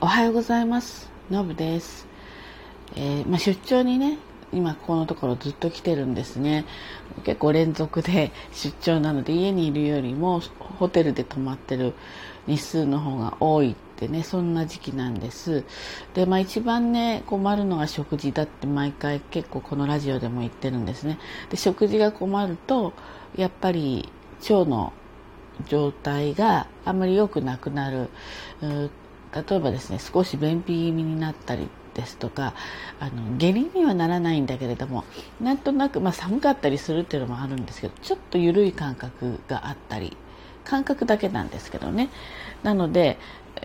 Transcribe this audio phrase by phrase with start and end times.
[0.00, 1.10] おはようございます。
[1.28, 2.06] のぶです、
[2.94, 4.18] えー、まあ、出張にね
[4.52, 6.66] 今ここのところずっと来てるんですね。
[7.24, 10.40] 結構連続で 出張なので家にいるよりも
[10.78, 11.94] ホテルで泊まってる
[12.46, 15.64] 日数の方が多いってねそんな時期なんです。
[16.14, 21.18] でまあ一番ね困るのが食事だって毎回結構このラジオでも言ってるんですね。
[21.50, 22.92] で食事が困ると
[23.36, 24.08] やっぱり
[24.48, 24.92] 腸の
[25.66, 28.10] 状態があんまり良くなくなる。
[29.34, 32.54] 例えばですね少し便秘気味になったりですとか
[33.00, 35.04] あの下痢にはならないんだけれども
[35.40, 40.16] なんとなく、まあ、寒かったりするっていうのもあるんですけどちょっと緩い感覚があったり
[40.64, 42.08] 感覚だけなんですけどね
[42.62, 43.18] なので、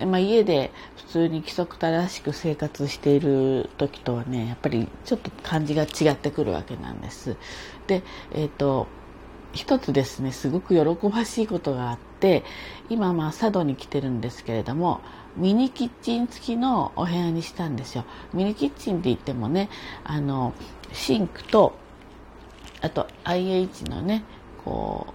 [0.06, 7.38] まあ、家で普通に規則正しく生活している時とはねやっぱりちょっと感じが違ってくるわけなんです。
[7.88, 8.02] で、
[8.32, 8.88] えーと
[9.54, 12.13] 一つですねすごく喜ばしいことがあって
[12.90, 15.02] 今まあ佐渡に来てるんですけれども
[15.36, 18.06] ミニキッチン付きのお部屋にしたんですよ。
[18.34, 19.70] ミニキッチンって言ってもね
[20.04, 20.54] あの
[20.92, 21.74] シンクと
[22.82, 24.24] あと IH のね
[24.64, 25.08] こ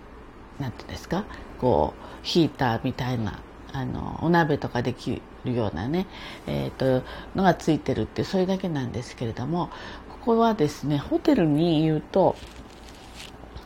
[0.58, 1.24] う何て言うんですか
[1.58, 3.40] こうヒーターみたいな
[3.72, 6.06] あのお鍋とかできるようなね、
[6.46, 9.70] えーと、のがついてるってそれだけなんですけれども
[10.08, 12.36] ここはですねホテルに言うと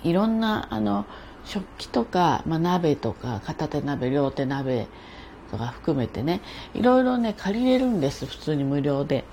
[0.03, 1.07] いろんなあの
[1.45, 4.87] 食器とか、まあ、鍋とか片手鍋両手鍋
[5.51, 6.41] とか含めてね
[6.75, 9.25] いろいろね借りれるんです普通に無料で。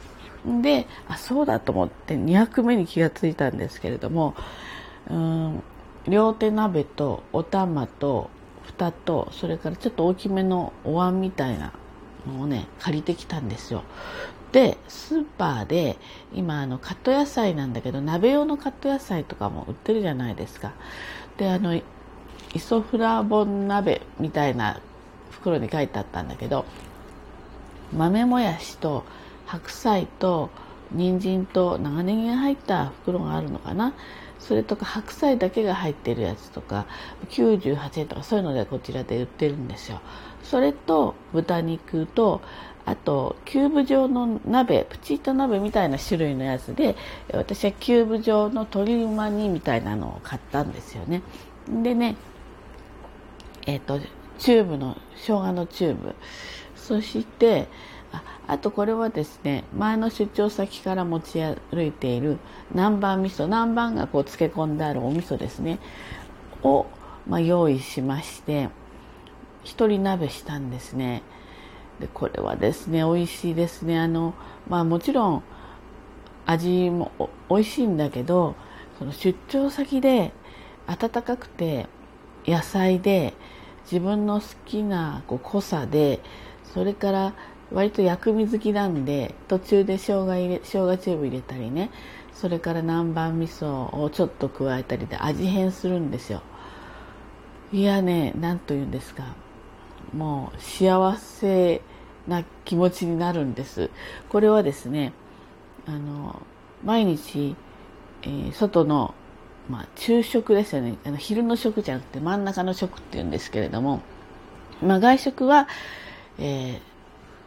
[0.61, 4.35] であそうだと思って2役目に気がついたんですけれども
[5.09, 5.63] うん
[6.07, 8.29] 両手鍋とお玉と
[8.63, 11.73] 蓋とそれからちょっと大きめのお椀みたいな
[12.25, 13.83] のをね借りてきたんですよ。
[14.51, 15.97] でスーパーで
[16.33, 20.71] 今あのカット野菜なんだけど鍋用のカット野菜とかも売ってるじゃないですか。
[21.37, 21.79] であの
[22.53, 24.81] イソフラボン鍋みたいな
[25.31, 26.65] 袋に書いてあったんだけど
[27.95, 29.03] 豆もやしと
[29.45, 30.49] 白菜と
[30.91, 33.93] 人参と長ネギが入った袋があるのかな？
[34.39, 36.85] それとか白菜だけが入ってるやつとか
[37.29, 40.01] 98円とかそういうのでこちらで売ってるんですよ。
[40.43, 42.41] それと豚肉と
[42.85, 46.95] あとキューブ状の鍋プチッと鍋みたいな種類のやつで
[47.33, 51.21] 私はキューブ状の鶏うま煮みたいなのを買ったんですよね。
[51.67, 52.15] でね
[53.65, 53.99] えっ、ー、と
[54.37, 56.15] チューブの生姜のチューブ。
[56.75, 57.67] そして
[58.11, 62.37] ああとこれはですね前の出張先から持ち歩いている
[62.71, 63.45] 南蛮味噌。
[63.45, 65.79] 南蛮がこう漬け込んであるお味噌ですね。
[66.63, 66.87] を、
[67.27, 68.69] まあ、用意しまして
[69.63, 71.21] 一人鍋したんですね。
[71.99, 73.99] でこれはですね美味しいですね。
[73.99, 74.33] あの
[74.67, 75.43] まあもちろん
[76.45, 77.11] 味も
[77.49, 78.55] 美味しいんだけど
[78.97, 80.31] その出張先で
[80.87, 81.87] 温かくて
[82.45, 83.33] 野菜で
[83.83, 86.19] 自分の好きなこう濃さで
[86.73, 87.33] それから
[87.71, 91.91] 割と薬味好きなんで途中で生姜入れ生姜チューブ入れたりね。
[92.33, 96.41] それから南蛮味噌をちょっと加えたりで味変するんですよ。
[97.73, 99.35] いやね何と言うんですか。
[100.15, 101.81] もう幸せ
[102.27, 103.89] な気持ちになるんです。
[104.29, 105.11] これはですね
[105.85, 106.41] あの
[106.83, 107.55] 毎日、
[108.21, 109.13] えー、外の
[109.69, 110.97] まあ、昼食ですよね。
[111.05, 114.01] あの昼の食じゃなくて真ん中の食っていうんですけれども、
[114.81, 115.67] まあ、外食は、
[116.39, 116.79] えー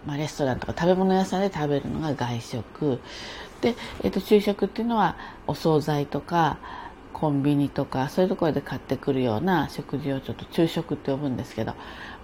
[0.06, 3.00] まあ、レストランとか食べ物屋さんで食べるのが外食。
[3.60, 5.16] で、えー、と昼食っていうのは
[5.46, 6.58] お惣菜とか
[7.12, 11.74] コンビニとかそういうところで買ってくるような食事をちょっと昼食って呼ぶんですけど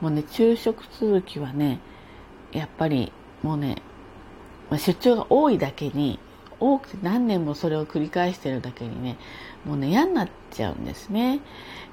[0.01, 1.79] もうね昼食続きはね
[2.51, 3.77] やっぱりもうね、
[4.73, 6.19] 出張が多いだけに
[6.61, 9.17] 多くて何年もそれを繰り返してるだけにね
[9.65, 11.41] もうね嫌になっちゃうんですね。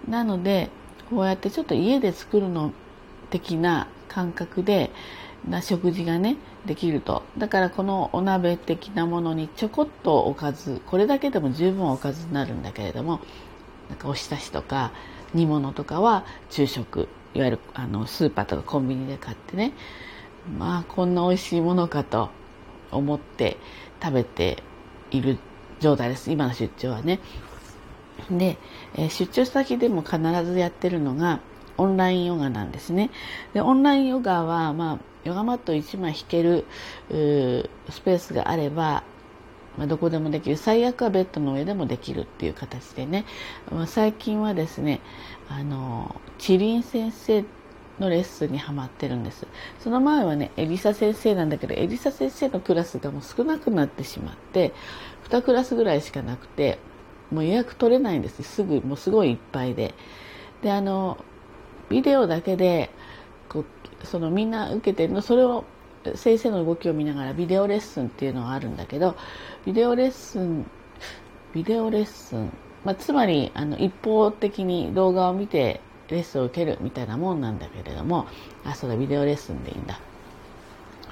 [0.08, 0.70] なので
[1.10, 2.72] こうやってちょっと家で作るの
[3.30, 4.92] 的な感覚で
[5.48, 7.24] な食事がねできると。
[7.38, 13.20] だからこのお鍋的なものにちょこっとおかずこれだけでも十分おかずになるんだけれども
[13.90, 14.92] なんかおひたしとか
[15.34, 17.08] 煮物とかは昼食。
[17.36, 19.74] いわゆるあのスーパーとかコンビニで買ってね
[20.58, 22.30] まあこんな美味しいものかと
[22.92, 23.58] 思って
[24.02, 24.64] 食べて
[25.12, 25.38] いる
[25.80, 26.32] 状態です。
[26.32, 27.20] 今の出張はね。
[28.30, 28.58] で、
[28.96, 31.40] え、出張先でも必ずやってるのが
[31.78, 33.12] オンラインヨガなんですね。
[33.54, 36.66] でオンラインヨガは、まあ、ヨガマット1枚引ける
[37.10, 39.04] スペースがあれば
[39.78, 40.58] まあ、どこでもできる。
[40.58, 43.26] 最悪はベッドの上でもできるっていう形でね、
[43.72, 45.02] まあ、最近はですね
[45.50, 47.44] あのチリン先生
[48.00, 49.48] のレッスンにはまってるんです。
[49.80, 54.74] その前はねエリサ先生なんだけどエリサ先生のクラスがもう少なくなってしまって
[55.30, 56.78] 2クラスぐらいしかなくて
[57.32, 58.44] もう予約取れないんです。
[58.44, 59.94] すぐもうすごいいっぱいで。
[60.62, 61.18] であの
[61.90, 62.90] ビデオだけで
[63.50, 65.66] こうそのみんな受けてるのそれを
[66.16, 69.16] 先生の動きを見ながらビデオレッスンっていうのがあるんだけど
[69.66, 70.66] ビデオレッスン
[71.54, 72.52] ビデオレッスン、
[72.84, 78.28] まあ、つまりあの一方的に動画を見てレッスンを受けるみたいなもんなんだけれども
[78.64, 80.00] あそれビデオレッスンでいいんだ。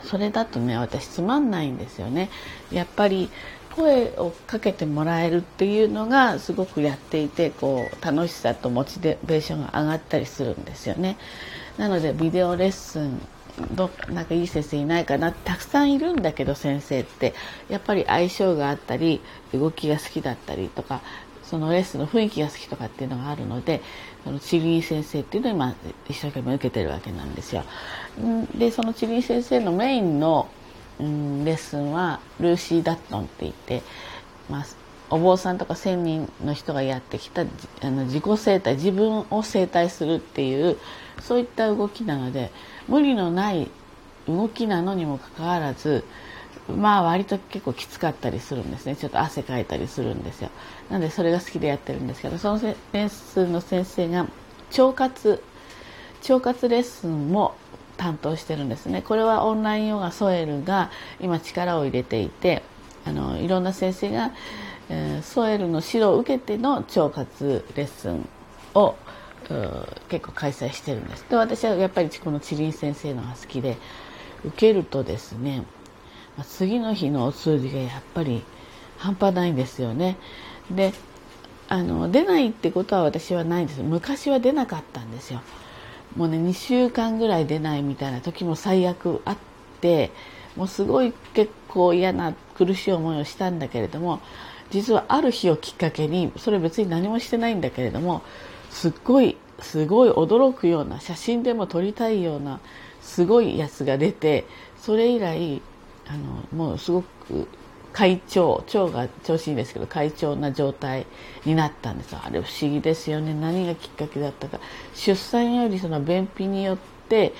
[0.03, 2.29] それだとね私つまんないんですよね。
[2.71, 3.29] やっぱり
[3.75, 11.17] 声をかけてもらえるっていうのがすごくやっていてこう楽しさとモチベーションが上がったりするんですよね。
[11.77, 13.19] なのでビデオレッスン
[13.71, 17.33] どなんかいい先生いないかなたくさんいるんだけど先生って。
[17.69, 19.21] やっぱり相性があったり
[19.53, 21.01] 動きが好きだったりとか
[21.53, 23.83] そのレッスンの雰囲気が好きとかっていうのがあるので
[24.23, 25.75] そのチリー先生っていうのを今
[26.09, 27.63] 一生懸命受けてるわけなんですよ。
[28.57, 30.49] でそのチリー先生のメインの、
[30.99, 33.83] うん、レッスンはルーシー・ダットンって言って、
[34.49, 34.65] まあ、
[35.11, 37.45] お坊さんとか1,000人の人がやってきたあ
[37.83, 40.79] の自己生態自分を生態するっていう
[41.21, 42.49] そういった動きなので
[42.87, 43.69] 無理のない
[44.27, 46.03] 動きなのにもかかわらず
[46.77, 48.95] まあ割と結構きつかったりするんですね。
[48.95, 50.49] ちょっと汗かいたりするんですよ。
[50.89, 54.27] なのでそれが好きでやってるんですけどそのレッスンの先生が
[54.77, 55.43] 腸活
[56.29, 57.55] 腸活レッスンも
[57.97, 59.01] 担当してるんですね。
[59.01, 60.89] これはオンラインヨガソエルが
[61.19, 62.63] 今力を入れていて
[63.05, 64.31] あのいろんな先生が、
[64.89, 68.27] えー、ソエルの指導を受けての腸活レッスン
[68.73, 68.95] を
[70.09, 71.25] 結構開催してるんです。
[71.29, 73.77] で私はやっぱりこのチリン先生のが好きで
[74.45, 75.63] 受けるとですね
[76.41, 78.43] 次の日のお通じがやっぱり
[78.97, 80.17] 半端ないんですよね。
[80.71, 80.93] で
[81.69, 85.41] あの出ないってことは私はないんです昔は出なかったんですよ。
[86.15, 89.37] もうね2週間ぐらい出ないみたいな時も最悪あっ
[89.81, 90.11] て
[90.55, 94.19] もうすごい結構嫌な苦しい思いをしたんだけれども
[94.69, 98.21] 実はある日をきっかけにそれ別に何もしてないんだけれども
[98.69, 102.59] すっごいすごい驚くような写真でも撮りたいような
[103.01, 104.45] すごいやつが出て
[104.77, 105.61] それ以来
[106.07, 107.47] あのもうすごく
[107.93, 111.05] 快調腸が調子いいんですけど快調な状態
[111.45, 113.33] になったんですあれ不思議ですよね。
[113.33, 114.59] 何がきっかけだったか。
[114.95, 116.77] 出産よりその便秘によっ
[117.07, 117.33] て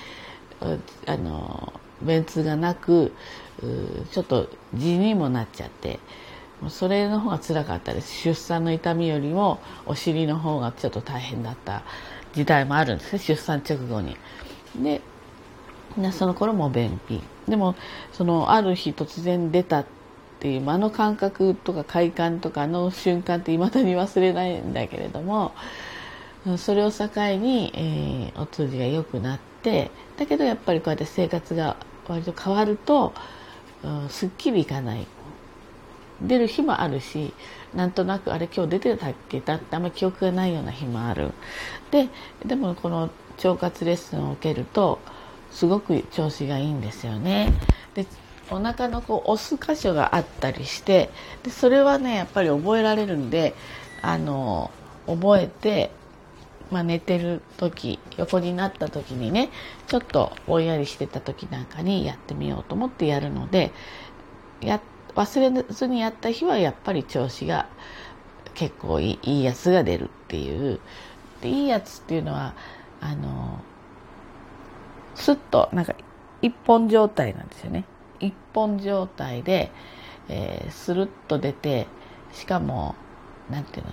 [0.61, 3.11] あの便通がなく
[4.11, 5.99] ちょっと痔にもなっちゃって
[6.69, 8.11] それの方が辛かったです。
[8.11, 11.83] 出産の痛みよりもお尻の方がちょっと大変だった
[12.33, 13.19] 時代もあるんですね。
[13.19, 14.17] 出産直後に。
[14.75, 15.01] で
[16.11, 17.21] その頃も便秘。
[17.47, 17.75] でも
[18.13, 19.85] そのある日突然出たっ
[20.39, 25.53] ていうあの感覚とか快感とかの瞬間っていまだに忘れないんだけれども
[26.57, 27.07] それを境
[27.37, 33.13] に、えー、お通じが良くなってだけどやっぱりこうやって生活が割と変わると、
[33.83, 35.07] うん、すっきりいかない。
[36.21, 37.33] 出る日もあるし
[37.73, 41.31] なんとなくあれ今日出てたっけだってあんまり記憶がないような日もある。
[41.91, 42.07] で
[42.45, 44.99] でもこの腸活レッスンを受けると
[45.53, 47.53] すごく調子がいいんですよね。
[47.93, 48.05] で
[48.51, 51.09] お腹のこう押す箇所があったりして
[51.43, 53.55] でそれはねやっぱり覚えられるんで
[54.01, 54.69] あの
[55.07, 55.91] 覚えて、
[56.69, 59.49] まあ、寝てる時横になった時にね
[59.87, 63.71] ちょっとぼんやりしてた時なんかにやってみようと思ってやるので
[64.59, 64.81] や
[65.15, 67.67] 忘れずにやった日はやっぱり調子が
[68.55, 70.79] 結構いいいいやつが出るっていう
[71.41, 72.55] でいいやつっていうのは
[72.99, 73.61] あの
[75.15, 75.93] スッとなんか
[76.41, 77.85] 一本状態なんですよね。
[78.19, 79.71] 一本状態で、
[80.29, 81.87] えー、スルッと出て
[82.31, 82.95] しかも
[83.49, 83.91] なんていうの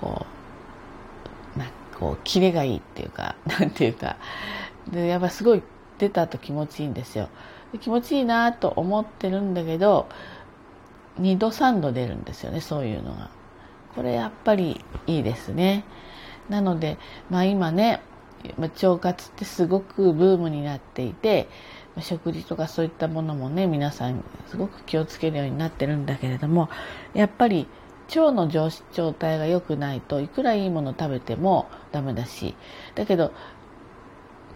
[0.00, 0.26] こ
[1.56, 4.16] うなんかこうキレがいいっていうか なんていうか。
[4.90, 5.62] でやっぱすごい
[5.98, 7.28] 出たと気持ちいいんですよ。
[7.80, 10.08] 気持ちいいなと思ってるんだけど
[11.20, 13.28] 2度3度出るんですよねそういうのが。
[13.94, 15.84] これやっぱりいいですね。
[16.48, 16.96] なので
[17.28, 18.00] まあ今ね
[18.58, 21.48] ま腸活ってすごくブームになっていて
[21.96, 26.68] ま食事とかそういったものもね皆さんすごく気をつけるようになってるんだけれども
[27.14, 27.66] やっぱり
[28.08, 28.70] 腸の状
[29.12, 32.54] 態が良くないといくらいいもの食べてもダメだし
[32.94, 33.32] だけど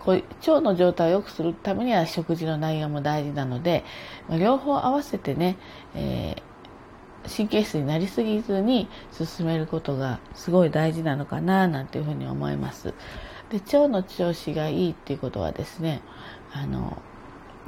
[0.01, 3.85] こう腸の状態を良くするためには食事の内容も大事なので
[4.29, 5.57] ま両方合わせてね、
[5.95, 12.95] えー、神経質になりすぎずに進めることがすごい大事なのかななんていうふうに思います。
[13.53, 16.01] で腸の調子がいいっていうことはですね
[16.53, 16.97] あの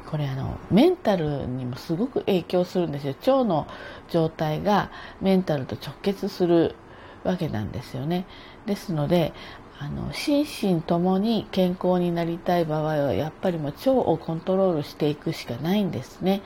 [0.06, 3.14] これあのメンタルにもすごく影響するんですよ。
[3.20, 3.66] 腸の
[4.10, 6.74] 状態がメンタルと直結する
[7.22, 8.26] わけなんですよね。
[8.66, 9.32] ですので
[9.78, 16.42] あの心身ともに健康になりたい場合はやっぱりもう腸をコントロールしていくしかないんですね。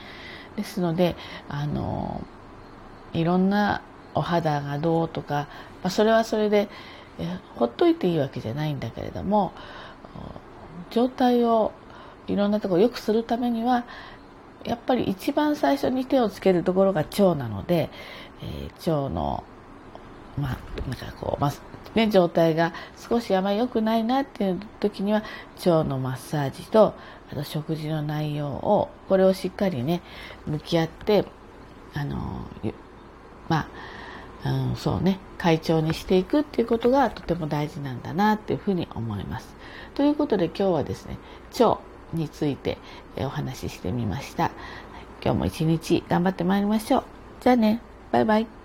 [0.56, 1.14] ですので
[1.48, 2.22] あの
[3.12, 3.82] いろんな
[4.14, 5.48] お肌がどうとか、
[5.82, 6.68] まあ、それはそれで
[7.56, 9.52] ほっといていいわけじゃないんだけれども
[10.90, 11.72] 状態を
[12.26, 13.84] いろんなところを良くするためには
[14.64, 17.90] やっぱり一番最初に手をつけるところが腸なので、
[18.42, 19.44] えー、腸の
[20.36, 21.52] まあなんかこう、ま
[21.94, 25.22] ね、状態が少しあまり良くないなっていう時には
[25.58, 26.94] 腸のマッサージと
[27.30, 30.02] あと食事の内容をこれをしっかりね
[30.46, 31.24] 向き合って
[31.94, 32.46] あの
[33.48, 33.68] まあ、
[34.44, 39.56] うん、そうね会長にしていくっていうことがとても大事なんだなっていうふうに思います。
[39.94, 41.18] ということで今日はですね
[41.58, 41.80] 腸
[42.12, 42.78] について
[43.16, 44.50] お話ししてみました。
[45.22, 47.04] 今日も一日頑張ってまいりましょう。
[47.40, 47.80] じゃあね、
[48.12, 48.57] バイバイ。